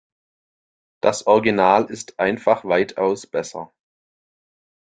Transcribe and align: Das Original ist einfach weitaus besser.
Das 1.03 1.27
Original 1.27 1.85
ist 1.91 2.19
einfach 2.19 2.65
weitaus 2.65 3.27
besser. 3.27 3.71